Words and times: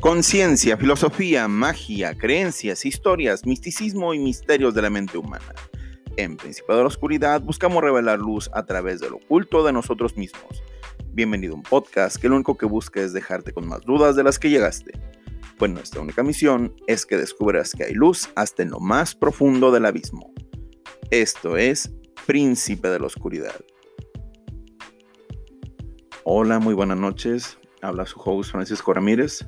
Conciencia, 0.00 0.76
filosofía, 0.76 1.48
magia, 1.48 2.16
creencias, 2.16 2.84
historias, 2.84 3.46
misticismo 3.46 4.12
y 4.12 4.18
misterios 4.18 4.74
de 4.74 4.82
la 4.82 4.90
mente 4.90 5.16
humana. 5.16 5.54
En 6.18 6.36
Principio 6.36 6.76
de 6.76 6.82
la 6.82 6.88
Oscuridad 6.88 7.40
buscamos 7.40 7.82
revelar 7.82 8.18
luz 8.18 8.50
a 8.52 8.66
través 8.66 9.00
del 9.00 9.14
oculto 9.14 9.64
de 9.64 9.72
nosotros 9.72 10.14
mismos. 10.16 10.62
Bienvenido 11.12 11.54
a 11.54 11.56
un 11.56 11.62
podcast 11.62 12.16
que 12.18 12.28
lo 12.28 12.34
único 12.36 12.58
que 12.58 12.66
busca 12.66 13.00
es 13.00 13.14
dejarte 13.14 13.52
con 13.52 13.66
más 13.66 13.80
dudas 13.82 14.16
de 14.16 14.22
las 14.22 14.38
que 14.38 14.50
llegaste. 14.50 14.92
Pues 15.58 15.70
nuestra 15.70 16.02
única 16.02 16.22
misión 16.22 16.74
es 16.86 17.06
que 17.06 17.16
descubras 17.16 17.72
que 17.72 17.84
hay 17.84 17.94
luz 17.94 18.28
hasta 18.36 18.62
en 18.62 18.70
lo 18.70 18.80
más 18.80 19.14
profundo 19.14 19.72
del 19.72 19.86
abismo. 19.86 20.32
Esto 21.10 21.56
es 21.56 21.90
Príncipe 22.26 22.88
de 22.88 23.00
la 23.00 23.06
Oscuridad. 23.06 23.56
Hola, 26.24 26.58
muy 26.58 26.74
buenas 26.74 26.98
noches. 26.98 27.58
Habla 27.80 28.04
su 28.04 28.20
host 28.20 28.52
Francisco 28.52 28.92
Ramírez. 28.92 29.46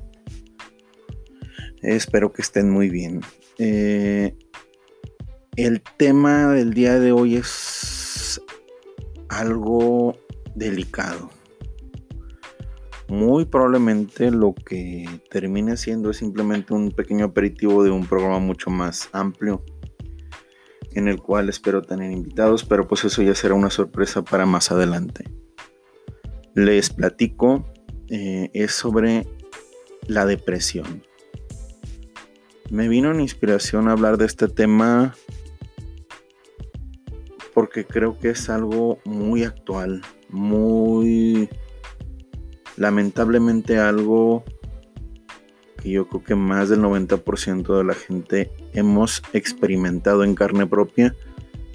Espero 1.81 2.33
que 2.33 2.41
estén 2.41 2.69
muy 2.69 2.89
bien. 2.89 3.21
Eh, 3.57 4.35
el 5.55 5.81
tema 5.97 6.47
del 6.53 6.73
día 6.73 6.99
de 6.99 7.11
hoy 7.11 7.35
es 7.35 8.41
algo 9.29 10.17
delicado. 10.55 11.29
Muy 13.07 13.45
probablemente 13.45 14.29
lo 14.29 14.53
que 14.53 15.05
termine 15.31 15.77
siendo 15.77 16.11
es 16.11 16.17
simplemente 16.17 16.73
un 16.73 16.91
pequeño 16.91 17.25
aperitivo 17.25 17.83
de 17.83 17.89
un 17.89 18.05
programa 18.05 18.39
mucho 18.39 18.69
más 18.69 19.09
amplio 19.13 19.63
en 20.91 21.07
el 21.07 21.21
cual 21.21 21.49
espero 21.49 21.81
tener 21.81 22.11
invitados, 22.11 22.65
pero 22.65 22.87
pues 22.87 23.05
eso 23.05 23.21
ya 23.21 23.35
será 23.35 23.53
una 23.53 23.69
sorpresa 23.69 24.23
para 24.23 24.45
más 24.45 24.71
adelante. 24.71 25.25
Les 26.55 26.89
platico, 26.89 27.65
eh, 28.09 28.49
es 28.53 28.71
sobre 28.71 29.27
la 30.07 30.25
depresión 30.25 31.03
me 32.71 32.87
vino 32.87 33.11
en 33.11 33.19
inspiración 33.19 33.87
hablar 33.87 34.17
de 34.17 34.25
este 34.25 34.47
tema 34.47 35.15
porque 37.53 37.85
creo 37.85 38.17
que 38.17 38.29
es 38.29 38.49
algo 38.49 38.99
muy 39.05 39.43
actual, 39.43 40.01
muy 40.29 41.49
lamentablemente 42.77 43.79
algo 43.79 44.43
que 45.81 45.89
yo 45.91 46.07
creo 46.07 46.23
que 46.23 46.35
más 46.35 46.69
del 46.69 46.81
90% 46.81 47.77
de 47.77 47.83
la 47.83 47.93
gente 47.93 48.51
hemos 48.73 49.21
experimentado 49.33 50.23
en 50.23 50.35
carne 50.35 50.65
propia, 50.67 51.15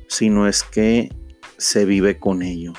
si 0.09 0.31
no 0.31 0.49
es 0.49 0.63
que 0.63 1.11
se 1.59 1.85
vive 1.85 2.19
con 2.19 2.43
ello. 2.43 2.73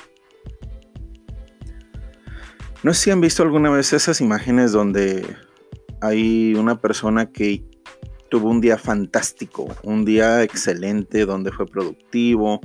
No 2.82 2.94
sé 2.94 3.04
si 3.04 3.10
han 3.10 3.20
visto 3.20 3.42
alguna 3.42 3.70
vez 3.70 3.92
esas 3.92 4.20
imágenes 4.20 4.72
donde 4.72 5.26
hay 6.00 6.54
una 6.54 6.80
persona 6.80 7.30
que 7.32 7.64
tuvo 8.36 8.50
un 8.50 8.60
día 8.60 8.76
fantástico, 8.76 9.66
un 9.82 10.04
día 10.04 10.42
excelente, 10.42 11.24
donde 11.24 11.50
fue 11.50 11.64
productivo, 11.64 12.60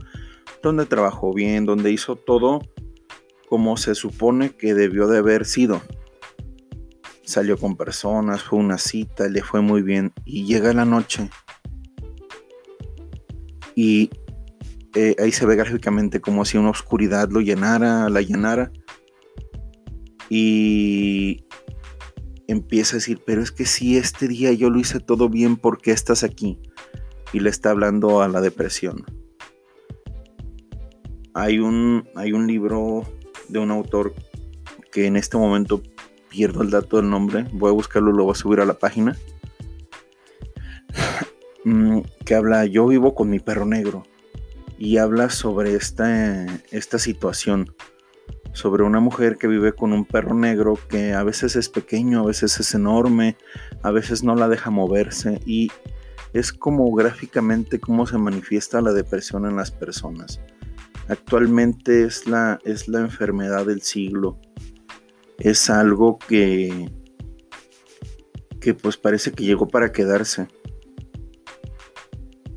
donde 0.62 0.86
trabajó 0.86 1.34
bien, 1.34 1.66
donde 1.66 1.94
hizo 1.94 2.18
todo 2.18 2.60
como 3.48 3.78
se 3.78 3.96
supone 3.96 4.50
que 4.50 4.74
debió 4.74 5.08
de 5.08 5.20
haber 5.20 5.46
sido. 5.46 5.82
Salió 7.24 7.58
con 7.58 7.78
personas, 7.78 8.44
fue 8.44 8.60
una 8.60 8.78
cita, 8.78 9.30
le 9.30 9.42
fue 9.42 9.62
muy 9.62 9.82
bien 9.82 10.12
y 10.26 10.44
llega 10.44 10.74
la 10.74 10.84
noche 10.84 11.30
y 13.74 14.10
eh, 14.94 15.16
ahí 15.20 15.32
se 15.32 15.46
ve 15.46 15.56
gráficamente 15.56 16.20
como 16.20 16.44
si 16.44 16.58
una 16.58 16.72
oscuridad 16.72 17.30
lo 17.30 17.40
llenara, 17.40 18.10
la 18.10 18.22
llenara 18.22 18.74
y 20.30 21.46
empieza 22.52 22.96
a 22.96 23.00
decir, 23.00 23.22
pero 23.26 23.42
es 23.42 23.52
que 23.52 23.66
si 23.66 23.98
este 23.98 24.28
día 24.28 24.52
yo 24.52 24.70
lo 24.70 24.80
hice 24.80 25.00
todo 25.00 25.30
bien, 25.30 25.58
¿por 25.58 25.82
qué 25.82 25.92
estás 25.92 26.24
aquí? 26.24 26.60
Y 27.34 27.40
le 27.40 27.50
está 27.50 27.72
hablando 27.72 28.22
a 28.22 28.28
la 28.28 28.42
depresión. 28.42 29.06
Hay 31.34 31.60
un, 31.60 32.08
hay 32.16 32.34
un 32.34 32.48
libro 32.48 33.04
de 33.48 33.60
un 33.60 33.72
autor 33.72 34.14
que 34.92 35.06
en 35.06 35.16
este 35.16 35.38
momento 35.38 35.82
pierdo 36.30 36.62
el 36.62 36.70
dato 36.70 36.98
del 36.98 37.10
nombre, 37.10 37.46
voy 37.54 37.70
a 37.70 37.74
buscarlo, 37.74 38.12
lo 38.12 38.26
voy 38.26 38.34
a 38.34 38.36
subir 38.36 38.60
a 38.60 38.66
la 38.66 38.74
página, 38.74 39.18
mm, 41.66 42.00
que 42.26 42.36
habla, 42.36 42.66
yo 42.66 42.88
vivo 42.88 43.16
con 43.16 43.30
mi 43.30 43.40
perro 43.40 43.66
negro, 43.66 44.04
y 44.78 44.98
habla 44.98 45.30
sobre 45.30 45.76
esta, 45.76 46.46
esta 46.72 47.00
situación 47.00 47.74
sobre 48.54 48.84
una 48.84 49.00
mujer 49.00 49.38
que 49.38 49.48
vive 49.48 49.74
con 49.74 49.94
un 49.94 50.06
perro 50.06 50.34
negro 50.34 50.78
que 50.90 51.14
a 51.14 51.24
veces 51.24 51.56
es 51.56 51.70
pequeño, 51.70 52.22
a 52.22 52.26
veces 52.26 52.60
es 52.60 52.74
enorme, 52.74 53.38
a 53.82 53.92
veces 53.92 54.24
no 54.24 54.36
la 54.36 54.48
deja 54.50 54.70
moverse 54.70 55.40
y 55.46 55.72
es 56.34 56.52
como 56.52 56.92
gráficamente 56.94 57.80
cómo 57.80 58.08
se 58.08 58.18
manifiesta 58.18 58.82
la 58.82 58.94
depresión 58.94 59.46
en 59.46 59.56
las 59.56 59.72
personas. 59.72 60.40
Actualmente 61.08 62.04
es 62.04 62.28
la, 62.28 62.60
es 62.64 62.88
la 62.88 63.00
enfermedad 63.00 63.66
del 63.66 63.82
siglo. 63.82 64.40
Es 65.40 65.70
algo 65.70 66.20
que, 66.20 66.90
que 68.60 68.74
pues 68.74 68.98
parece 68.98 69.32
que 69.32 69.44
llegó 69.44 69.68
para 69.68 69.92
quedarse. 69.92 70.48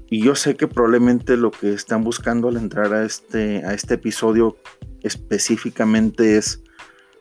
Y 0.09 0.23
yo 0.23 0.37
sé 0.37 0.55
que 0.55 0.69
probablemente 0.69 1.37
lo 1.37 1.51
que 1.51 1.73
están 1.73 2.05
buscando 2.05 2.49
al 2.49 2.57
entrar 2.57 2.93
a 2.95 3.05
este, 3.05 3.65
a 3.65 3.75
este 3.75 3.95
episodio 3.95 4.57
específicamente 5.05 6.37
es 6.37 6.63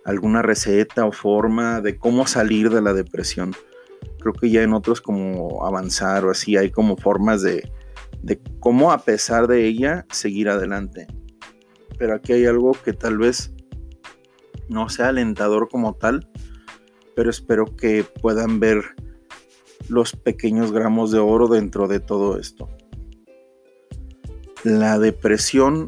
alguna 0.05 0.41
receta 0.41 1.05
o 1.05 1.11
forma 1.11 1.81
de 1.81 1.97
cómo 1.97 2.25
salir 2.25 2.69
de 2.69 2.81
la 2.81 2.93
depresión. 2.93 3.53
Creo 4.19 4.33
que 4.33 4.49
ya 4.49 4.63
en 4.63 4.73
otros 4.73 5.01
como 5.01 5.65
avanzar 5.65 6.25
o 6.25 6.31
así 6.31 6.57
hay 6.57 6.71
como 6.71 6.97
formas 6.97 7.41
de, 7.41 7.71
de 8.21 8.41
cómo 8.59 8.91
a 8.91 8.99
pesar 8.99 9.47
de 9.47 9.65
ella 9.65 10.05
seguir 10.09 10.49
adelante. 10.49 11.07
Pero 11.97 12.15
aquí 12.15 12.33
hay 12.33 12.45
algo 12.45 12.71
que 12.83 12.93
tal 12.93 13.17
vez 13.17 13.53
no 14.69 14.89
sea 14.89 15.09
alentador 15.09 15.69
como 15.69 15.93
tal, 15.93 16.27
pero 17.15 17.29
espero 17.29 17.65
que 17.75 18.03
puedan 18.03 18.59
ver 18.59 18.81
los 19.89 20.13
pequeños 20.13 20.71
gramos 20.71 21.11
de 21.11 21.19
oro 21.19 21.47
dentro 21.47 21.87
de 21.87 21.99
todo 21.99 22.39
esto. 22.39 22.69
La 24.63 24.97
depresión 24.97 25.87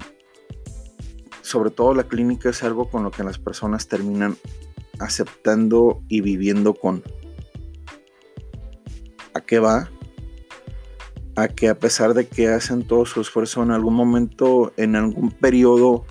sobre 1.45 1.69
todo 1.69 1.93
la 1.93 2.07
clínica 2.07 2.49
es 2.49 2.63
algo 2.63 2.89
con 2.89 3.03
lo 3.03 3.11
que 3.11 3.23
las 3.23 3.37
personas 3.37 3.87
terminan 3.87 4.35
aceptando 4.97 6.01
y 6.09 6.21
viviendo 6.21 6.73
con. 6.73 7.03
¿A 9.35 9.41
qué 9.41 9.59
va? 9.59 9.91
A 11.35 11.47
que 11.49 11.69
a 11.69 11.77
pesar 11.77 12.15
de 12.15 12.27
que 12.27 12.47
hacen 12.47 12.87
todo 12.87 13.05
su 13.05 13.21
esfuerzo 13.21 13.61
en 13.61 13.69
algún 13.69 13.93
momento, 13.93 14.73
en 14.75 14.95
algún 14.95 15.29
periodo, 15.29 16.05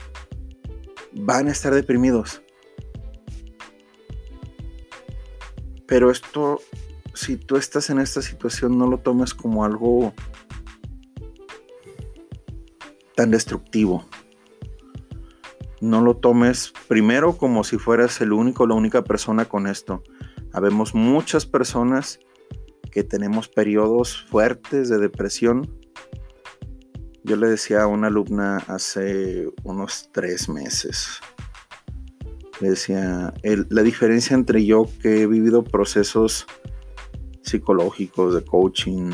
van 1.13 1.49
a 1.49 1.51
estar 1.51 1.75
deprimidos. 1.75 2.41
Pero 5.89 6.13
esto, 6.13 6.61
si 7.13 7.37
tú 7.37 7.57
estás 7.57 7.91
en 7.91 7.99
esta 7.99 8.23
situación, 8.23 8.79
no 8.79 8.87
lo 8.87 8.99
tomes 8.99 9.35
como 9.35 9.65
algo 9.65 10.15
tan 13.17 13.33
destructivo 13.33 14.07
no 15.85 16.01
lo 16.01 16.17
tomes 16.17 16.73
primero 16.89 17.37
como 17.37 17.63
si 17.63 17.77
fueras 17.79 18.21
el 18.21 18.33
único 18.33 18.67
la 18.67 18.75
única 18.75 19.05
persona 19.05 19.45
con 19.45 19.67
esto. 19.67 20.03
Habemos 20.53 20.95
muchas 20.95 21.47
personas 21.47 22.19
que 22.91 23.05
tenemos 23.05 23.49
periodos 23.49 24.25
fuertes 24.29 24.89
de 24.89 24.99
depresión. 24.99 25.79
Yo 27.23 27.37
le 27.37 27.49
decía 27.49 27.83
a 27.83 27.87
una 27.87 28.07
alumna 28.07 28.59
hace 28.69 29.49
unos 29.63 30.11
tres 30.13 30.49
meses, 30.49 31.21
le 32.61 32.71
decía, 32.71 33.35
la 33.43 33.83
diferencia 33.83 34.35
entre 34.35 34.65
yo 34.65 34.87
que 35.03 35.23
he 35.23 35.27
vivido 35.27 35.65
procesos 35.65 36.47
psicológicos, 37.43 38.35
de 38.35 38.45
coaching, 38.45 39.11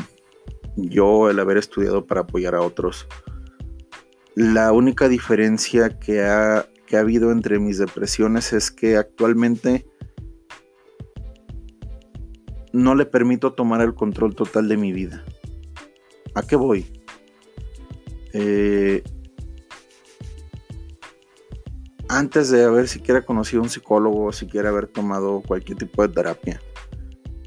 yo 0.75 1.29
el 1.29 1.39
haber 1.39 1.57
estudiado 1.57 2.05
para 2.05 2.21
apoyar 2.21 2.55
a 2.55 2.61
otros, 2.61 3.07
la 4.41 4.71
única 4.71 5.07
diferencia 5.07 5.99
que 5.99 6.23
ha, 6.23 6.65
que 6.87 6.97
ha 6.97 7.01
habido 7.01 7.31
entre 7.31 7.59
mis 7.59 7.77
depresiones 7.77 8.53
es 8.53 8.71
que 8.71 8.97
actualmente 8.97 9.85
no 12.73 12.95
le 12.95 13.05
permito 13.05 13.53
tomar 13.53 13.81
el 13.81 13.93
control 13.93 14.33
total 14.33 14.67
de 14.67 14.77
mi 14.77 14.93
vida. 14.93 15.23
¿A 16.33 16.41
qué 16.41 16.55
voy? 16.55 16.91
Eh, 18.33 19.03
antes 22.09 22.49
de 22.49 22.63
haber 22.63 22.87
siquiera 22.87 23.23
conocido 23.23 23.61
a 23.61 23.65
un 23.65 23.69
psicólogo 23.69 24.31
siquiera 24.31 24.69
haber 24.69 24.87
tomado 24.87 25.43
cualquier 25.45 25.77
tipo 25.77 26.01
de 26.01 26.11
terapia, 26.15 26.59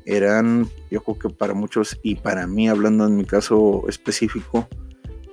eran, 0.04 0.68
yo 0.92 1.02
creo 1.02 1.18
que 1.18 1.28
para 1.28 1.54
muchos 1.54 1.98
y 2.04 2.14
para 2.14 2.46
mí, 2.46 2.68
hablando 2.68 3.04
en 3.04 3.16
mi 3.16 3.24
caso 3.24 3.82
específico, 3.88 4.68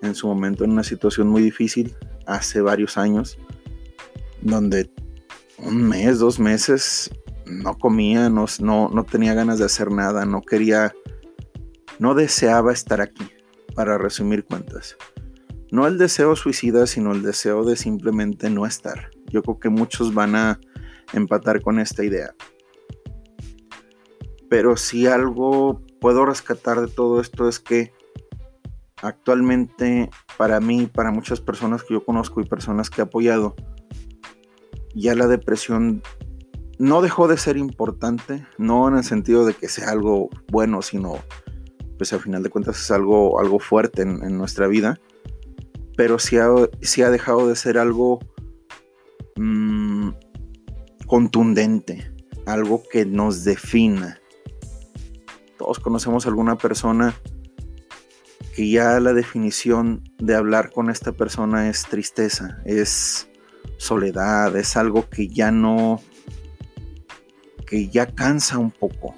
en 0.01 0.15
su 0.15 0.27
momento 0.27 0.63
en 0.63 0.71
una 0.71 0.83
situación 0.83 1.27
muy 1.27 1.41
difícil 1.41 1.95
hace 2.25 2.61
varios 2.61 2.97
años, 2.97 3.37
donde 4.41 4.89
un 5.57 5.87
mes, 5.87 6.19
dos 6.19 6.39
meses 6.39 7.11
no 7.45 7.77
comía, 7.77 8.29
no, 8.29 8.45
no, 8.59 8.89
no 8.89 9.03
tenía 9.03 9.33
ganas 9.33 9.59
de 9.59 9.65
hacer 9.65 9.91
nada, 9.91 10.25
no 10.25 10.41
quería, 10.41 10.93
no 11.99 12.15
deseaba 12.15 12.71
estar 12.71 13.01
aquí, 13.01 13.29
para 13.75 13.97
resumir 13.97 14.45
cuentas. 14.45 14.97
No 15.71 15.87
el 15.87 15.97
deseo 15.97 16.35
suicida, 16.35 16.85
sino 16.87 17.13
el 17.13 17.21
deseo 17.21 17.63
de 17.63 17.75
simplemente 17.75 18.49
no 18.49 18.65
estar. 18.65 19.11
Yo 19.27 19.41
creo 19.41 19.59
que 19.59 19.69
muchos 19.69 20.13
van 20.13 20.35
a 20.35 20.59
empatar 21.13 21.61
con 21.61 21.79
esta 21.79 22.03
idea. 22.03 22.35
Pero 24.49 24.75
si 24.75 25.07
algo 25.07 25.81
puedo 26.01 26.25
rescatar 26.25 26.81
de 26.81 26.87
todo 26.87 27.21
esto 27.21 27.47
es 27.47 27.59
que 27.59 27.93
actualmente 29.01 30.09
para 30.37 30.59
mí, 30.59 30.87
para 30.87 31.11
muchas 31.11 31.41
personas 31.41 31.83
que 31.83 31.93
yo 31.93 32.05
conozco 32.05 32.41
y 32.41 32.45
personas 32.45 32.89
que 32.89 33.01
he 33.01 33.03
apoyado, 33.03 33.55
ya 34.93 35.15
la 35.15 35.27
depresión 35.27 36.01
no 36.77 37.01
dejó 37.01 37.27
de 37.27 37.37
ser 37.37 37.57
importante, 37.57 38.45
no 38.57 38.87
en 38.87 38.97
el 38.97 39.03
sentido 39.03 39.45
de 39.45 39.53
que 39.53 39.69
sea 39.69 39.89
algo 39.89 40.29
bueno, 40.51 40.81
sino 40.81 41.15
pues 41.97 42.13
al 42.13 42.19
final 42.19 42.41
de 42.41 42.49
cuentas 42.49 42.79
es 42.79 42.89
algo, 42.89 43.39
algo 43.39 43.59
fuerte 43.59 44.01
en, 44.01 44.37
nuestra 44.37 44.67
vida, 44.67 44.99
pero 45.95 46.17
sí 46.17 46.37
ha, 46.37 46.45
ha, 46.47 47.09
dejado 47.11 47.47
de 47.47 47.55
ser 47.55 47.77
algo 47.77 48.17
mm, 49.35 50.09
contundente, 51.05 52.11
algo 52.47 52.81
que 52.91 53.05
nos 53.05 53.43
defina. 53.43 54.19
Todos 55.59 55.79
conocemos 55.79 56.25
alguna 56.25 56.57
persona 56.57 57.13
que 58.55 58.69
ya 58.69 58.99
la 58.99 59.13
definición 59.13 60.03
de 60.17 60.35
hablar 60.35 60.71
con 60.71 60.89
esta 60.89 61.11
persona 61.13 61.69
es 61.69 61.83
tristeza, 61.83 62.61
es 62.65 63.29
soledad, 63.77 64.55
es 64.55 64.75
algo 64.77 65.09
que 65.09 65.27
ya 65.27 65.51
no, 65.51 66.01
que 67.65 67.89
ya 67.89 68.07
cansa 68.07 68.57
un 68.57 68.71
poco. 68.71 69.15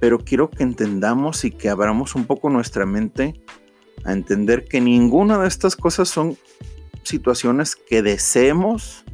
Pero 0.00 0.18
quiero 0.18 0.50
que 0.50 0.62
entendamos 0.62 1.44
y 1.44 1.50
que 1.50 1.68
abramos 1.68 2.14
un 2.14 2.24
poco 2.24 2.50
nuestra 2.50 2.86
mente 2.86 3.40
a 4.04 4.12
entender 4.12 4.64
que 4.64 4.80
ninguna 4.80 5.38
de 5.38 5.46
estas 5.46 5.76
cosas 5.76 6.08
son 6.08 6.36
situaciones 7.02 7.76
que 7.76 8.02
deseemos 8.02 9.04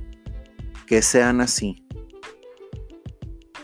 que 0.87 1.03
sean 1.03 1.41
así. 1.41 1.85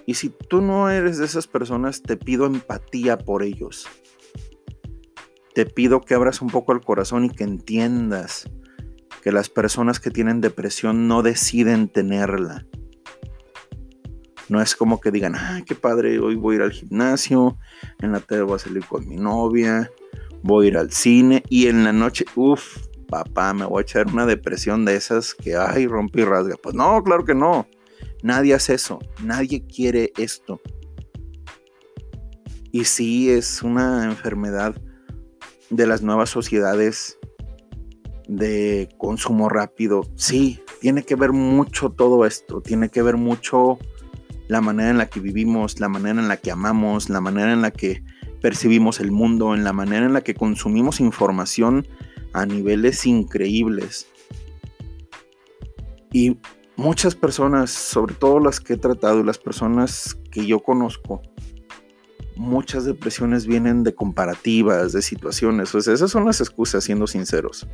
Y 0.06 0.14
si 0.14 0.28
tú 0.28 0.60
no 0.60 0.90
eres 0.90 1.16
de 1.16 1.24
esas 1.24 1.46
personas, 1.46 2.02
te 2.02 2.18
pido 2.18 2.44
empatía 2.44 3.16
por 3.16 3.42
ellos. 3.42 3.88
Te 5.54 5.66
pido 5.66 6.00
que 6.00 6.14
abras 6.14 6.42
un 6.42 6.48
poco 6.48 6.72
el 6.72 6.80
corazón 6.80 7.24
y 7.24 7.30
que 7.30 7.44
entiendas 7.44 8.50
que 9.22 9.32
las 9.32 9.48
personas 9.48 10.00
que 10.00 10.10
tienen 10.10 10.40
depresión 10.40 11.06
no 11.06 11.22
deciden 11.22 11.88
tenerla. 11.88 12.66
No 14.48 14.60
es 14.60 14.76
como 14.76 15.00
que 15.00 15.10
digan, 15.10 15.34
ay, 15.36 15.62
qué 15.62 15.74
padre, 15.74 16.18
hoy 16.18 16.34
voy 16.34 16.54
a 16.54 16.56
ir 16.56 16.62
al 16.62 16.72
gimnasio, 16.72 17.56
en 18.00 18.12
la 18.12 18.20
tarde 18.20 18.42
voy 18.42 18.56
a 18.56 18.58
salir 18.58 18.84
con 18.84 19.08
mi 19.08 19.16
novia, 19.16 19.90
voy 20.42 20.66
a 20.66 20.68
ir 20.68 20.76
al 20.76 20.90
cine 20.90 21.42
y 21.48 21.68
en 21.68 21.84
la 21.84 21.92
noche, 21.92 22.26
uff, 22.34 22.76
papá, 23.08 23.54
me 23.54 23.64
voy 23.64 23.78
a 23.78 23.82
echar 23.82 24.08
una 24.08 24.26
depresión 24.26 24.84
de 24.84 24.96
esas 24.96 25.34
que, 25.34 25.56
ay, 25.56 25.86
rompí 25.86 26.20
y 26.20 26.24
rasga. 26.24 26.56
Pues 26.62 26.74
no, 26.74 27.02
claro 27.02 27.24
que 27.24 27.34
no. 27.34 27.66
Nadie 28.22 28.54
hace 28.54 28.74
eso, 28.74 28.98
nadie 29.22 29.64
quiere 29.66 30.12
esto. 30.18 30.60
Y 32.72 32.84
sí 32.84 33.30
es 33.30 33.62
una 33.62 34.04
enfermedad 34.04 34.74
de 35.74 35.86
las 35.86 36.02
nuevas 36.02 36.30
sociedades 36.30 37.18
de 38.28 38.88
consumo 38.96 39.48
rápido. 39.48 40.02
Sí, 40.14 40.60
tiene 40.80 41.02
que 41.02 41.16
ver 41.16 41.32
mucho 41.32 41.90
todo 41.90 42.24
esto, 42.24 42.60
tiene 42.60 42.88
que 42.88 43.02
ver 43.02 43.16
mucho 43.16 43.78
la 44.48 44.60
manera 44.60 44.90
en 44.90 44.98
la 44.98 45.06
que 45.06 45.20
vivimos, 45.20 45.80
la 45.80 45.88
manera 45.88 46.20
en 46.20 46.28
la 46.28 46.36
que 46.36 46.50
amamos, 46.50 47.08
la 47.08 47.20
manera 47.20 47.52
en 47.52 47.62
la 47.62 47.70
que 47.70 48.02
percibimos 48.40 49.00
el 49.00 49.10
mundo, 49.10 49.54
en 49.54 49.64
la 49.64 49.72
manera 49.72 50.06
en 50.06 50.12
la 50.12 50.20
que 50.20 50.34
consumimos 50.34 51.00
información 51.00 51.86
a 52.32 52.46
niveles 52.46 53.06
increíbles. 53.06 54.06
Y 56.12 56.38
muchas 56.76 57.14
personas, 57.14 57.70
sobre 57.70 58.14
todo 58.14 58.38
las 58.38 58.60
que 58.60 58.74
he 58.74 58.76
tratado 58.76 59.20
y 59.20 59.24
las 59.24 59.38
personas 59.38 60.16
que 60.30 60.46
yo 60.46 60.60
conozco, 60.60 61.22
muchas 62.36 62.84
depresiones 62.84 63.46
vienen 63.46 63.84
de 63.84 63.94
comparativas, 63.94 64.92
de 64.92 65.02
situaciones. 65.02 65.74
O 65.74 65.78
esas 65.78 66.10
son 66.10 66.24
las 66.24 66.40
excusas, 66.40 66.84
siendo 66.84 67.06
sinceros. 67.06 67.66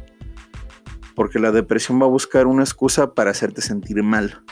Porque 1.15 1.39
la 1.39 1.53
depresión 1.53 2.01
va 2.01 2.07
a 2.07 2.11
buscar 2.11 2.47
una 2.47 2.63
excusa 2.63 3.15
para 3.15 3.31
hacerte 3.31 3.63
sentir 3.63 4.03
mal. 4.03 4.43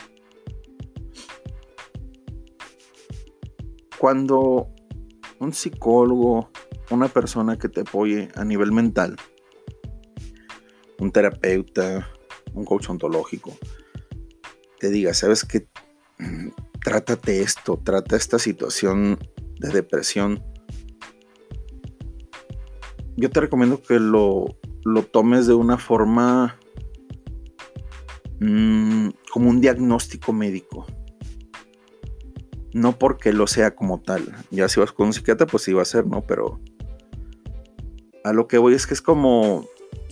Cuando 3.97 4.69
un 5.39 5.53
psicólogo, 5.53 6.51
una 6.89 7.07
persona 7.07 7.57
que 7.57 7.69
te 7.69 7.81
apoye 7.81 8.29
a 8.35 8.45
nivel 8.45 8.71
mental, 8.71 9.15
un 10.99 11.11
terapeuta, 11.11 12.09
un 12.53 12.65
coach 12.65 12.89
ontológico, 12.89 13.57
te 14.79 14.89
diga, 14.89 15.13
sabes 15.13 15.43
que 15.43 15.67
mm, 16.17 16.49
trátate 16.83 17.41
esto, 17.41 17.79
trata 17.83 18.15
esta 18.15 18.39
situación 18.39 19.19
de 19.59 19.69
depresión, 19.69 20.43
yo 23.15 23.29
te 23.29 23.41
recomiendo 23.41 23.81
que 23.81 23.99
lo, 23.99 24.57
lo 24.85 25.03
tomes 25.03 25.45
de 25.45 25.53
una 25.53 25.77
forma 25.77 26.57
mm, 28.39 29.09
como 29.31 29.49
un 29.49 29.61
diagnóstico 29.61 30.33
médico. 30.33 30.85
No 32.73 32.97
porque 32.97 33.33
lo 33.33 33.47
sea 33.47 33.75
como 33.75 33.99
tal. 34.01 34.35
Ya 34.51 34.69
si 34.69 34.79
vas 34.79 34.91
con 34.91 35.07
un 35.07 35.13
psiquiatra, 35.13 35.47
pues 35.47 35.63
sí 35.63 35.73
va 35.73 35.81
a 35.81 35.85
ser, 35.85 36.05
¿no? 36.05 36.21
Pero 36.25 36.59
a 38.23 38.31
lo 38.31 38.47
que 38.47 38.57
voy 38.57 38.73
es 38.73 38.87
que 38.87 38.93
es 38.93 39.01
como 39.01 39.65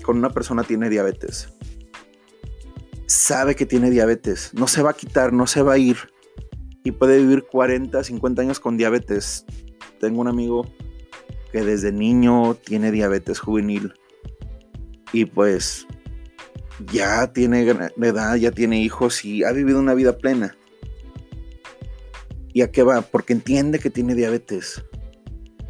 con 0.04 0.18
una 0.18 0.32
persona 0.32 0.64
tiene 0.64 0.90
diabetes. 0.90 1.54
Sabe 3.06 3.56
que 3.56 3.66
tiene 3.66 3.90
diabetes. 3.90 4.52
No 4.54 4.68
se 4.68 4.82
va 4.82 4.92
a 4.92 4.96
quitar, 4.96 5.32
no 5.32 5.48
se 5.48 5.62
va 5.62 5.74
a 5.74 5.78
ir 5.78 5.98
y 6.88 6.92
puede 6.92 7.18
vivir 7.18 7.44
40, 7.44 8.02
50 8.02 8.42
años 8.42 8.62
con 8.62 8.78
diabetes. 8.78 9.46
Tengo 10.00 10.22
un 10.22 10.30
amigo 10.30 10.66
que 11.52 11.62
desde 11.62 11.92
niño 11.92 12.56
tiene 12.56 12.94
diabetes 12.94 13.40
juvenil 13.40 13.92
y 15.12 15.26
pues 15.26 15.86
ya 16.94 17.34
tiene 17.34 17.64
edad, 17.64 18.36
ya 18.38 18.52
tiene 18.52 18.80
hijos 18.82 19.26
y 19.26 19.44
ha 19.44 19.52
vivido 19.52 19.80
una 19.80 19.96
vida 19.96 20.18
plena. 20.18 20.56
¿Y 22.54 22.62
a 22.62 22.72
qué 22.72 22.84
va? 22.84 23.02
Porque 23.02 23.34
entiende 23.34 23.80
que 23.80 23.90
tiene 23.90 24.16
diabetes. 24.16 24.82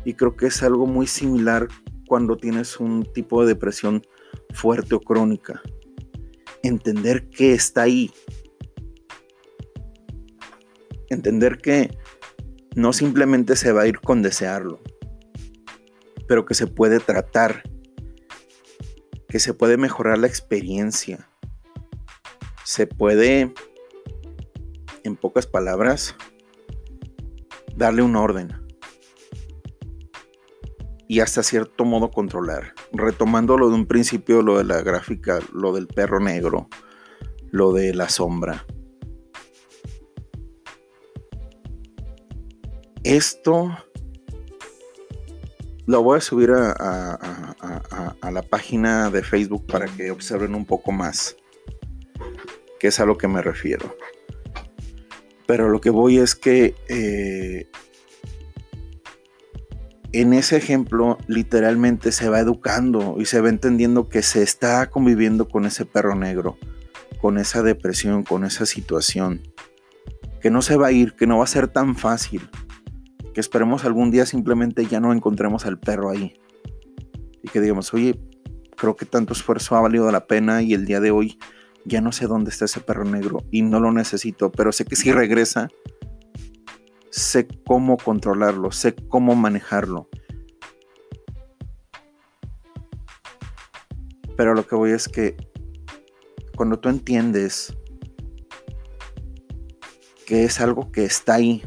Y 0.05 0.13
creo 0.13 0.35
que 0.35 0.45
es 0.45 0.61
algo 0.61 0.85
muy 0.85 1.07
similar 1.07 1.67
cuando 2.07 2.37
tienes 2.37 2.79
un 2.79 3.11
tipo 3.11 3.41
de 3.41 3.55
depresión 3.55 4.03
fuerte 4.53 4.93
o 4.93 4.99
crónica. 4.99 5.63
Entender 6.61 7.27
que 7.27 7.53
está 7.53 7.81
ahí, 7.81 8.11
entender 11.09 11.57
que 11.57 11.97
no 12.75 12.93
simplemente 12.93 13.55
se 13.55 13.71
va 13.71 13.81
a 13.81 13.87
ir 13.87 13.99
con 13.99 14.21
desearlo, 14.21 14.79
pero 16.27 16.45
que 16.45 16.53
se 16.53 16.67
puede 16.67 16.99
tratar, 16.99 17.63
que 19.27 19.39
se 19.39 19.53
puede 19.53 19.77
mejorar 19.77 20.17
la 20.17 20.27
experiencia, 20.27 21.29
se 22.63 22.85
puede, 22.85 23.53
en 25.03 25.15
pocas 25.15 25.47
palabras, 25.47 26.15
darle 27.75 28.01
un 28.01 28.15
orden 28.15 28.49
y 31.07 31.21
hasta 31.21 31.41
cierto 31.41 31.85
modo 31.85 32.11
controlar. 32.11 32.73
Retomando 32.91 33.57
lo 33.57 33.69
de 33.69 33.75
un 33.75 33.87
principio, 33.87 34.41
lo 34.41 34.57
de 34.57 34.65
la 34.65 34.81
gráfica, 34.81 35.39
lo 35.53 35.73
del 35.73 35.87
perro 35.87 36.19
negro, 36.19 36.67
lo 37.49 37.71
de 37.71 37.93
la 37.93 38.09
sombra 38.09 38.65
Esto 43.07 43.73
lo 45.85 46.03
voy 46.03 46.17
a 46.17 46.21
subir 46.21 46.51
a, 46.51 47.55
la 48.21 48.41
página 48.41 49.09
de 49.09 49.23
Facebook 49.23 49.65
para 49.65 49.85
que 49.85 50.11
observen 50.11 50.53
un 50.53 50.65
poco 50.65 50.91
más, 50.91 51.37
que 52.81 52.87
es 52.87 52.99
a 52.99 53.05
lo 53.05 53.17
que 53.17 53.29
me 53.29 53.41
refiero. 53.41 53.95
Pero 55.45 55.69
lo 55.69 55.79
que 55.79 55.89
voy 55.89 56.17
es 56.17 56.35
que 56.35 56.75
eh, 56.89 57.69
en 60.11 60.33
ese 60.33 60.57
ejemplo 60.57 61.17
literalmente 61.27 62.11
se 62.11 62.27
va 62.27 62.41
educando 62.41 63.15
y 63.17 63.23
se 63.23 63.39
va 63.39 63.47
entendiendo 63.47 64.09
que 64.09 64.21
se 64.21 64.43
está 64.43 64.89
conviviendo 64.89 65.47
con 65.47 65.65
ese 65.65 65.85
perro 65.85 66.13
negro, 66.13 66.57
con 67.21 67.37
esa 67.37 67.63
depresión, 67.63 68.23
con 68.23 68.43
esa 68.43 68.65
situación, 68.65 69.43
que 70.41 70.51
no 70.51 70.61
se 70.61 70.75
va 70.75 70.87
a 70.87 70.91
ir, 70.91 71.13
que 71.13 71.25
no 71.25 71.37
va 71.37 71.45
a 71.45 71.47
ser 71.47 71.69
tan 71.69 71.95
fácil 71.95 72.49
que 73.37 73.41
esperemos 73.41 73.85
algún 73.85 74.09
día 74.09 74.25
simplemente 74.25 74.87
ya 74.87 74.99
no 74.99 75.13
encontremos 75.13 75.67
al 75.67 75.77
perro 75.77 76.09
ahí. 76.09 76.33
Y 77.43 77.49
que 77.49 77.61
digamos, 77.61 77.93
oye, 77.93 78.19
creo 78.75 78.95
que 78.95 79.05
tanto 79.05 79.33
esfuerzo 79.33 79.75
ha 79.75 79.79
valido 79.79 80.11
la 80.11 80.25
pena 80.25 80.63
y 80.63 80.73
el 80.73 80.87
día 80.87 80.99
de 80.99 81.11
hoy 81.11 81.37
ya 81.85 82.01
no 82.01 82.11
sé 82.11 82.25
dónde 82.25 82.49
está 82.49 82.65
ese 82.65 82.79
perro 82.79 83.05
negro 83.05 83.43
y 83.51 83.61
no 83.61 83.79
lo 83.79 83.91
necesito, 83.91 84.51
pero 84.51 84.71
sé 84.71 84.85
que 84.85 84.95
si 84.95 85.11
regresa 85.11 85.67
sé 87.11 87.47
cómo 87.63 87.97
controlarlo, 87.97 88.71
sé 88.71 88.95
cómo 88.95 89.35
manejarlo. 89.35 90.09
Pero 94.35 94.55
lo 94.55 94.65
que 94.65 94.75
voy 94.75 94.93
es 94.93 95.07
que 95.07 95.37
cuando 96.55 96.79
tú 96.79 96.89
entiendes 96.89 97.77
que 100.25 100.43
es 100.43 100.59
algo 100.59 100.91
que 100.91 101.05
está 101.05 101.35
ahí, 101.35 101.61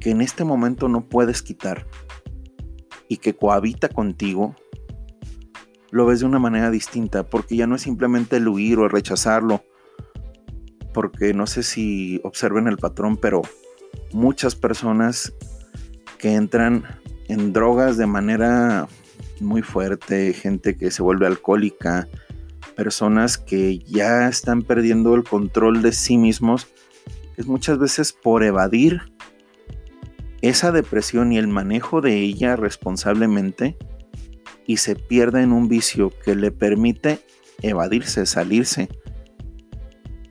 que 0.00 0.10
en 0.10 0.22
este 0.22 0.44
momento 0.44 0.88
no 0.88 1.08
puedes 1.08 1.42
quitar 1.42 1.86
y 3.08 3.18
que 3.18 3.36
cohabita 3.36 3.88
contigo, 3.88 4.56
lo 5.90 6.06
ves 6.06 6.20
de 6.20 6.26
una 6.26 6.38
manera 6.38 6.70
distinta, 6.70 7.24
porque 7.24 7.56
ya 7.56 7.66
no 7.66 7.76
es 7.76 7.82
simplemente 7.82 8.36
el 8.36 8.48
huir 8.48 8.78
o 8.78 8.84
el 8.84 8.90
rechazarlo, 8.90 9.62
porque 10.94 11.34
no 11.34 11.46
sé 11.46 11.62
si 11.62 12.20
observen 12.24 12.66
el 12.66 12.78
patrón, 12.78 13.16
pero 13.16 13.42
muchas 14.12 14.54
personas 14.54 15.32
que 16.18 16.34
entran 16.34 16.84
en 17.28 17.52
drogas 17.52 17.96
de 17.96 18.06
manera 18.06 18.88
muy 19.40 19.62
fuerte, 19.62 20.32
gente 20.32 20.76
que 20.76 20.90
se 20.90 21.02
vuelve 21.02 21.26
alcohólica, 21.26 22.08
personas 22.76 23.38
que 23.38 23.78
ya 23.80 24.28
están 24.28 24.62
perdiendo 24.62 25.14
el 25.14 25.24
control 25.24 25.82
de 25.82 25.92
sí 25.92 26.16
mismos, 26.16 26.68
es 27.36 27.46
muchas 27.46 27.78
veces 27.78 28.12
por 28.12 28.44
evadir 28.44 29.09
esa 30.42 30.72
depresión 30.72 31.32
y 31.32 31.38
el 31.38 31.48
manejo 31.48 32.00
de 32.00 32.18
ella 32.18 32.56
responsablemente 32.56 33.76
y 34.66 34.78
se 34.78 34.96
pierde 34.96 35.42
en 35.42 35.52
un 35.52 35.68
vicio 35.68 36.12
que 36.24 36.34
le 36.34 36.50
permite 36.50 37.20
evadirse, 37.62 38.24
salirse, 38.26 38.88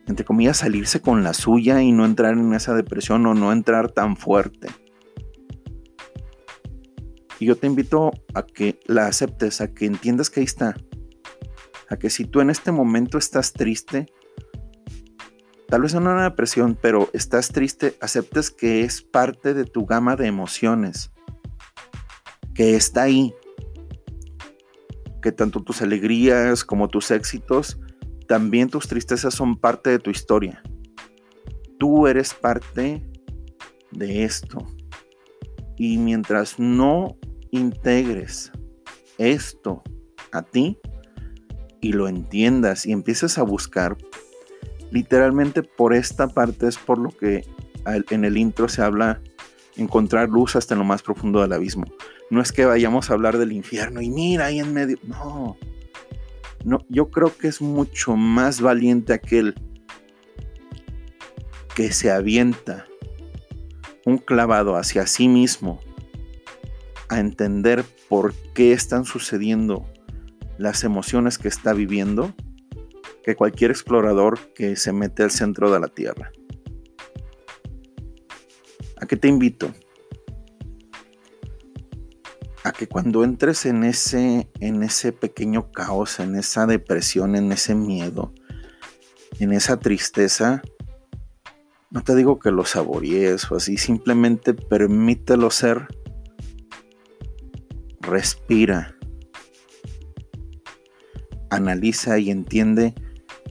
entre 0.08 0.26
comillas, 0.26 0.58
salirse 0.58 1.02
con 1.02 1.24
la 1.24 1.34
suya 1.34 1.82
y 1.84 1.92
no 1.92 2.06
entrar 2.06 2.34
en 2.34 2.54
esa 2.54 2.74
depresión 2.74 3.26
o 3.28 3.36
no 3.36 3.52
entrar 3.54 3.92
tan 3.92 4.18
fuerte. 4.18 4.68
Y 7.40 7.46
yo 7.46 7.56
te 7.56 7.68
invito 7.68 8.12
a 8.34 8.44
que 8.44 8.80
la 8.86 9.08
aceptes, 9.08 9.62
a 9.62 9.74
que 9.74 9.86
entiendas 9.86 10.30
que 10.30 10.40
ahí 10.42 10.46
está. 10.46 10.76
A 11.90 11.98
que 11.98 12.10
si 12.10 12.26
tú 12.26 12.42
en 12.42 12.50
este 12.50 12.72
momento 12.72 13.18
estás 13.18 13.54
triste, 13.54 14.08
tal 15.70 15.84
vez 15.84 15.94
no 15.94 16.02
una 16.02 16.24
depresión, 16.24 16.78
pero 16.80 17.10
estás 17.14 17.50
triste, 17.50 17.96
aceptes 18.02 18.50
que 18.50 18.82
es 18.82 19.04
parte 19.04 19.54
de 19.54 19.66
tu 19.66 19.86
gama 19.86 20.16
de 20.16 20.26
emociones, 20.26 21.12
que 22.56 22.76
está 22.76 23.04
ahí, 23.04 23.34
que 25.22 25.32
tanto 25.32 25.62
tus 25.62 25.82
alegrías 25.84 26.64
como 26.64 26.88
tus 26.88 27.12
éxitos, 27.12 27.80
también 28.28 28.70
tus 28.70 28.88
tristezas 28.88 29.34
son 29.34 29.58
parte 29.58 29.92
de 29.92 30.00
tu 30.00 30.10
historia. 30.10 30.62
Tú 31.78 32.08
eres 32.08 32.34
parte 32.34 33.06
de 33.92 34.24
esto. 34.24 34.66
Y 35.78 35.98
mientras 35.98 36.60
no 36.60 37.18
integres 37.52 38.52
esto 39.18 39.84
a 40.32 40.42
ti 40.42 40.78
y 41.80 41.94
lo 41.94 42.08
entiendas 42.08 42.86
y 42.86 42.92
empieces 42.92 43.38
a 43.38 43.44
buscar, 43.44 43.98
literalmente 44.92 45.64
por 45.64 45.94
esta 45.94 46.28
parte 46.28 46.68
es 46.68 46.78
por 46.78 46.98
lo 46.98 47.10
que 47.10 47.46
en 47.86 48.26
el 48.26 48.38
intro 48.38 48.68
se 48.70 48.82
habla 48.82 49.22
encontrar 49.76 50.30
luz 50.30 50.56
hasta 50.56 50.74
en 50.74 50.80
lo 50.80 50.86
más 50.86 51.02
profundo 51.02 51.42
del 51.42 51.54
abismo. 51.54 51.86
No 52.30 52.42
es 52.42 52.52
que 52.52 52.66
vayamos 52.66 53.10
a 53.10 53.14
hablar 53.14 53.38
del 53.38 53.52
infierno 53.52 54.02
y 54.02 54.10
mira 54.10 54.46
ahí 54.46 54.60
en 54.60 54.74
medio, 54.74 54.98
no. 55.04 55.58
No, 56.66 56.86
yo 56.90 57.10
creo 57.10 57.36
que 57.38 57.48
es 57.48 57.62
mucho 57.62 58.16
más 58.16 58.60
valiente 58.60 59.14
aquel 59.14 59.56
que 61.74 61.92
se 61.94 62.12
avienta 62.12 62.86
un 64.06 64.18
clavado 64.18 64.76
hacia 64.76 65.08
sí 65.08 65.30
mismo 65.30 65.80
a 67.08 67.20
entender 67.20 67.86
por 68.10 68.34
qué 68.54 68.74
están 68.74 69.06
sucediendo 69.06 69.86
las 70.58 70.84
emociones 70.84 71.38
que 71.38 71.48
está 71.48 71.74
viviendo 71.74 72.34
que 73.24 73.36
cualquier 73.36 73.72
explorador 73.72 74.40
que 74.54 74.76
se 74.76 74.94
mete 74.94 75.24
al 75.24 75.32
centro 75.32 75.72
de 75.72 75.80
la 75.80 75.88
Tierra. 75.88 76.32
¿A 79.02 79.06
qué 79.06 79.16
te 79.16 79.28
invito? 79.28 79.72
A 82.64 82.72
que 82.72 82.88
cuando 82.88 83.24
entres 83.24 83.66
en 83.66 83.84
ese, 83.84 84.50
en 84.60 84.84
ese 84.84 85.12
pequeño 85.14 85.72
caos, 85.72 86.20
en 86.20 86.36
esa 86.36 86.66
depresión, 86.66 87.36
en 87.36 87.52
ese 87.52 87.76
miedo, 87.76 88.34
en 89.40 89.54
esa 89.54 89.80
tristeza, 89.80 90.62
no 91.92 92.04
te 92.04 92.16
digo 92.16 92.40
que 92.40 92.52
lo 92.52 92.66
saborees 92.66 93.50
o 93.52 93.56
así, 93.56 93.78
simplemente 93.78 94.54
permítelo 94.54 95.50
ser 95.50 95.88
respira, 98.02 98.96
analiza 101.50 102.20
y 102.20 102.32
entiende 102.32 102.94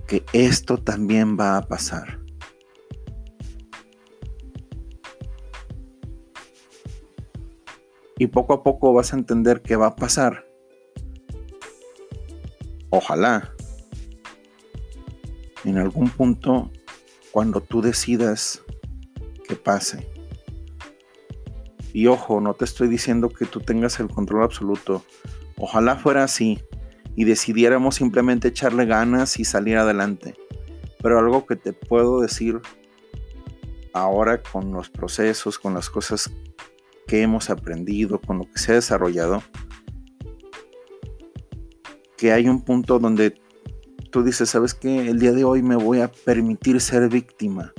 que 0.08 0.24
esto 0.32 0.78
también 0.78 1.38
va 1.38 1.58
a 1.58 1.68
pasar. 1.68 2.18
Y 8.16 8.26
poco 8.26 8.54
a 8.54 8.64
poco 8.64 8.92
vas 8.92 9.12
a 9.12 9.16
entender 9.16 9.62
que 9.62 9.76
va 9.76 9.88
a 9.88 9.96
pasar. 9.96 10.48
Ojalá 12.90 13.54
en 15.64 15.76
algún 15.76 16.08
punto 16.08 16.70
cuando 17.30 17.60
tú 17.60 17.82
decidas 17.82 18.64
que 19.46 19.56
pase. 19.56 20.10
Y 21.92 22.06
ojo, 22.06 22.40
no 22.40 22.54
te 22.54 22.64
estoy 22.64 22.88
diciendo 22.88 23.28
que 23.28 23.44
tú 23.44 23.60
tengas 23.60 24.00
el 24.00 24.08
control 24.08 24.42
absoluto. 24.42 25.04
Ojalá 25.58 25.96
fuera 25.96 26.24
así 26.24 26.58
y 27.18 27.24
decidiéramos 27.24 27.96
simplemente 27.96 28.46
echarle 28.46 28.86
ganas 28.86 29.40
y 29.40 29.44
salir 29.44 29.76
adelante. 29.76 30.36
Pero 31.02 31.18
algo 31.18 31.46
que 31.46 31.56
te 31.56 31.72
puedo 31.72 32.20
decir 32.20 32.60
ahora 33.92 34.40
con 34.40 34.70
los 34.70 34.88
procesos, 34.88 35.58
con 35.58 35.74
las 35.74 35.90
cosas 35.90 36.30
que 37.08 37.20
hemos 37.22 37.50
aprendido, 37.50 38.20
con 38.20 38.38
lo 38.38 38.44
que 38.44 38.60
se 38.60 38.70
ha 38.70 38.76
desarrollado, 38.76 39.42
que 42.16 42.30
hay 42.30 42.48
un 42.48 42.62
punto 42.62 43.00
donde 43.00 43.34
tú 44.12 44.22
dices, 44.22 44.50
¿sabes 44.50 44.74
qué? 44.74 45.08
El 45.08 45.18
día 45.18 45.32
de 45.32 45.42
hoy 45.42 45.60
me 45.60 45.74
voy 45.74 46.02
a 46.02 46.12
permitir 46.12 46.80
ser 46.80 47.08
víctima. 47.08 47.72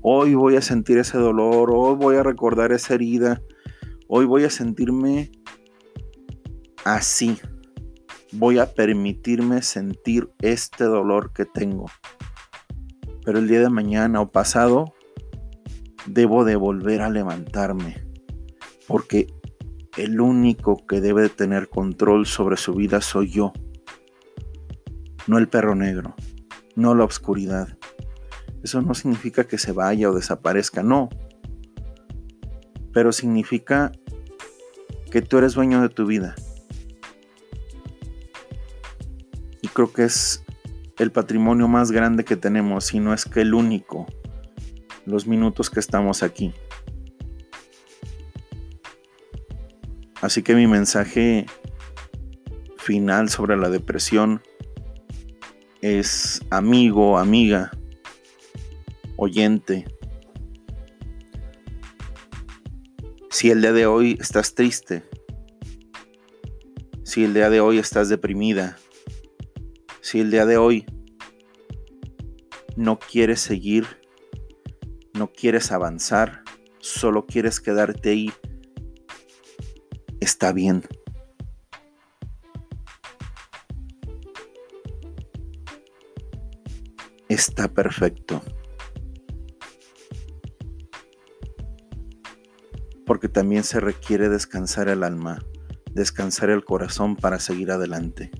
Hoy 0.00 0.34
voy 0.34 0.56
a 0.56 0.62
sentir 0.62 0.96
ese 0.96 1.18
dolor, 1.18 1.70
hoy 1.70 1.96
voy 1.96 2.16
a 2.16 2.22
recordar 2.22 2.72
esa 2.72 2.94
herida 2.94 3.42
Hoy 4.08 4.24
voy 4.24 4.44
a 4.44 4.50
sentirme 4.50 5.32
así. 6.84 7.38
Voy 8.36 8.58
a 8.58 8.74
permitirme 8.74 9.62
sentir 9.62 10.30
este 10.40 10.84
dolor 10.84 11.32
que 11.32 11.44
tengo. 11.44 11.86
Pero 13.24 13.38
el 13.38 13.48
día 13.48 13.60
de 13.60 13.70
mañana 13.70 14.20
o 14.20 14.30
pasado 14.30 14.94
debo 16.06 16.44
de 16.44 16.56
volver 16.56 17.02
a 17.02 17.10
levantarme. 17.10 18.06
Porque 18.86 19.26
el 19.96 20.20
único 20.20 20.86
que 20.86 21.00
debe 21.00 21.22
de 21.22 21.28
tener 21.30 21.68
control 21.68 22.26
sobre 22.26 22.56
su 22.56 22.74
vida 22.74 23.00
soy 23.00 23.30
yo. 23.30 23.52
No 25.26 25.38
el 25.38 25.48
perro 25.48 25.74
negro, 25.74 26.14
no 26.76 26.94
la 26.94 27.04
oscuridad. 27.04 27.76
Eso 28.62 28.82
no 28.82 28.94
significa 28.94 29.44
que 29.44 29.58
se 29.58 29.72
vaya 29.72 30.10
o 30.10 30.14
desaparezca, 30.14 30.82
no 30.82 31.08
pero 32.96 33.12
significa 33.12 33.92
que 35.12 35.20
tú 35.20 35.36
eres 35.36 35.52
dueño 35.52 35.82
de 35.82 35.90
tu 35.90 36.06
vida. 36.06 36.34
Creo 39.76 39.92
que 39.92 40.04
es 40.04 40.42
el 40.96 41.12
patrimonio 41.12 41.68
más 41.68 41.92
grande 41.92 42.24
que 42.24 42.34
tenemos, 42.34 42.86
si 42.86 42.98
no 42.98 43.12
es 43.12 43.26
que 43.26 43.42
el 43.42 43.52
único, 43.52 44.06
los 45.04 45.26
minutos 45.26 45.68
que 45.68 45.80
estamos 45.80 46.22
aquí. 46.22 46.54
Así 50.22 50.42
que 50.42 50.54
mi 50.54 50.66
mensaje 50.66 51.44
final 52.78 53.28
sobre 53.28 53.58
la 53.58 53.68
depresión 53.68 54.40
es 55.82 56.40
amigo, 56.48 57.18
amiga, 57.18 57.70
oyente, 59.18 59.84
Si 63.28 63.50
el 63.50 63.60
día 63.60 63.74
de 63.74 63.84
hoy 63.84 64.16
estás 64.18 64.54
triste, 64.54 65.02
si 67.04 67.24
el 67.24 67.34
día 67.34 67.50
de 67.50 67.60
hoy 67.60 67.76
estás 67.76 68.08
deprimida, 68.08 68.78
si 70.06 70.20
el 70.20 70.30
día 70.30 70.46
de 70.46 70.56
hoy 70.56 70.86
no 72.76 72.96
quieres 72.96 73.40
seguir, 73.40 73.84
no 75.14 75.32
quieres 75.32 75.72
avanzar, 75.72 76.44
solo 76.78 77.26
quieres 77.26 77.58
quedarte 77.58 78.10
ahí, 78.10 78.32
está 80.20 80.52
bien. 80.52 80.84
Está 87.28 87.66
perfecto. 87.66 88.40
porque 93.06 93.28
también 93.28 93.62
se 93.62 93.78
requiere 93.78 94.28
descansar 94.28 94.88
el 94.88 95.04
alma, 95.04 95.38
descansar 95.92 96.50
el 96.50 96.64
corazón 96.64 97.14
para 97.14 97.38
seguir 97.38 97.70
adelante. 97.70 98.32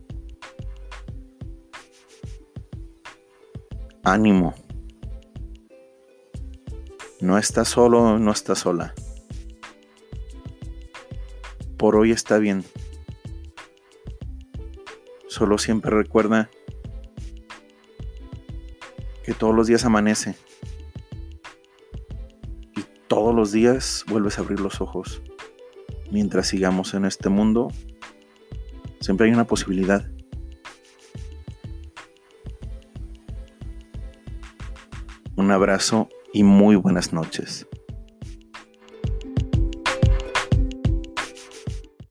Ánimo. 4.07 4.55
No 7.21 7.39
estás 7.39 7.67
solo, 7.67 8.21
no 8.21 8.31
estás 8.31 8.61
sola. 8.61 8.95
Por 11.77 11.97
hoy 11.97 12.13
está 12.13 12.39
bien. 12.39 12.65
Solo 15.27 15.59
siempre 15.59 15.91
recuerda 15.91 16.49
que 19.25 19.35
todos 19.35 19.57
los 19.57 19.67
días 19.67 19.85
amanece 19.85 20.37
y 22.77 22.83
todos 23.09 23.35
los 23.35 23.51
días 23.51 24.05
vuelves 24.07 24.39
a 24.39 24.43
abrir 24.43 24.61
los 24.61 24.81
ojos. 24.81 25.21
Mientras 26.13 26.47
sigamos 26.47 26.95
en 26.95 27.07
este 27.07 27.29
mundo, 27.29 27.73
siempre 29.01 29.27
hay 29.27 29.33
una 29.33 29.49
posibilidad. 29.49 30.09
Abrazo 35.57 36.09
y 36.33 36.45
muy 36.45 36.77
buenas 36.77 37.13
noches. 37.13 37.67